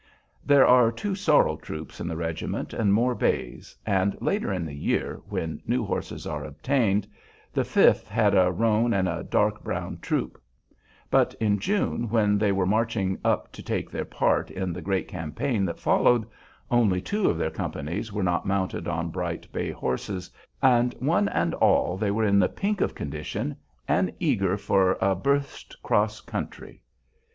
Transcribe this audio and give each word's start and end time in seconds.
There 0.43 0.65
are 0.65 0.91
two 0.91 1.13
sorrel 1.13 1.57
troops 1.57 1.99
in 2.01 2.07
the 2.07 2.17
regiment 2.17 2.73
and 2.73 2.91
more 2.91 3.13
bays, 3.13 3.77
and 3.85 4.17
later 4.19 4.51
in 4.51 4.65
the 4.65 4.73
year, 4.73 5.21
when 5.29 5.61
new 5.67 5.85
horses 5.85 6.25
were 6.25 6.43
obtained, 6.43 7.07
the 7.53 7.63
Fifth 7.63 8.07
had 8.07 8.33
a 8.35 8.51
roan 8.51 8.95
and 8.95 9.07
a 9.07 9.21
dark 9.23 9.63
brown 9.63 9.99
troop; 10.01 10.41
but 11.11 11.35
in 11.35 11.59
June, 11.59 12.09
when 12.09 12.39
they 12.39 12.51
were 12.51 12.65
marching 12.65 13.19
up 13.23 13.51
to 13.51 13.61
take 13.61 13.91
their 13.91 14.03
part 14.03 14.49
in 14.49 14.73
the 14.73 14.81
great 14.81 15.07
campaign 15.07 15.65
that 15.65 15.79
followed, 15.79 16.25
only 16.71 16.99
two 16.99 17.29
of 17.29 17.37
their 17.37 17.51
companies 17.51 18.11
were 18.11 18.23
not 18.23 18.43
mounted 18.43 18.87
on 18.87 19.11
bright 19.11 19.45
bay 19.51 19.69
horses, 19.69 20.31
and 20.63 20.95
one 20.95 21.29
and 21.29 21.53
all 21.53 21.95
they 21.95 22.09
were 22.09 22.25
in 22.25 22.39
the 22.39 22.49
pink 22.49 22.81
of 22.81 22.95
condition 22.95 23.55
and 23.87 24.11
eager 24.19 24.57
for 24.57 24.97
a 24.99 25.13
burst 25.13 25.77
"'cross 25.83 26.21
country." 26.21 26.81